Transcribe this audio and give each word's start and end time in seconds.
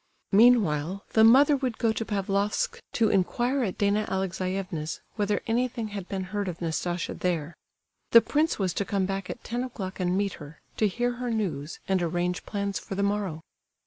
Meanwhile, 0.31 1.05
the 1.13 1.23
mother 1.23 1.55
would 1.55 1.77
go 1.77 1.93
to 1.93 2.03
Pavlofsk 2.03 2.79
to 2.93 3.09
inquire 3.09 3.61
at 3.63 3.77
Dana 3.77 4.07
Alexeyevna's 4.09 4.99
whether 5.15 5.43
anything 5.45 5.89
had 5.89 6.09
been 6.09 6.23
heard 6.33 6.47
of 6.47 6.59
Nastasia 6.59 7.13
there. 7.13 7.55
The 8.09 8.21
prince 8.21 8.57
was 8.57 8.73
to 8.73 8.83
come 8.83 9.05
back 9.05 9.29
at 9.29 9.43
ten 9.43 9.63
o'clock 9.63 9.99
and 9.99 10.17
meet 10.17 10.33
her, 10.41 10.59
to 10.77 10.87
hear 10.87 11.17
her 11.21 11.29
news 11.29 11.79
and 11.87 12.01
arrange 12.01 12.47
plans 12.47 12.79
for 12.79 12.95
the 12.95 13.03
morrow. 13.03 13.41